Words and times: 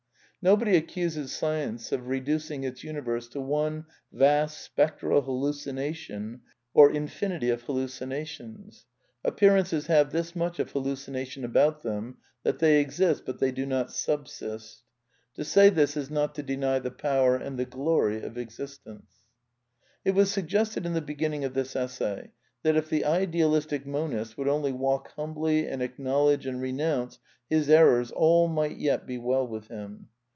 Nobody 0.43 0.75
accuses 0.75 1.31
Science 1.31 1.91
of 1.91 2.07
reducing 2.07 2.63
its 2.63 2.83
universe 2.83 3.27
to 3.27 3.39
one 3.39 3.85
vast 4.11 4.59
spectral 4.59 5.21
hallucination 5.21 6.41
or 6.73 6.91
infinity 6.91 7.51
of 7.51 7.61
hallucinations. 7.61 8.87
A 9.23 9.31
ppearan 9.31 9.67
ces 9.67 9.83
h 9.85 9.89
ave 9.91 10.09
this 10.11 10.35
much 10.35 10.57
of 10.57 10.73
halluc 10.73 11.07
i 11.07 11.11
nation 11.11 11.45
about 11.45 11.83
them 11.83 12.17
thai 12.43 12.53
theT^xist, 12.53 13.23
but 13.23 13.37
they 13.37 13.51
do 13.51 13.67
not 13.67 13.91
subsist. 13.91 14.81
To 15.35 15.43
say 15.45 15.69
ihii^ 15.69 15.73
iti 15.77 16.11
UOt 16.11 16.33
W 16.33 16.43
deny 16.47 16.79
the 16.79 16.89
powSr 16.89 17.39
ana 17.39 17.57
tne 17.63 17.69
glory 17.69 18.21
oJ 18.21 18.37
existence. 18.37 19.13
It 20.03 20.15
was 20.15 20.31
Btiggested 20.35 20.87
in 20.87 20.93
the 20.93 21.01
beginning 21.01 21.43
of 21.43 21.53
this 21.53 21.75
essay 21.75 22.31
that 22.63 22.75
if 22.75 22.89
the 22.89 23.05
idealistic 23.05 23.85
monist 23.85 24.39
would 24.39 24.47
only 24.47 24.71
walk 24.71 25.09
humbly 25.11 25.67
and 25.67 25.83
acknowl 25.83 26.33
edge 26.33 26.47
and 26.47 26.59
renounce 26.59 27.19
his 27.47 27.69
errors 27.69 28.09
all 28.09 28.47
might 28.47 28.77
yet 28.77 29.05
be 29.05 29.19
well 29.19 29.47
with 29.47 29.67
him. 29.67 30.07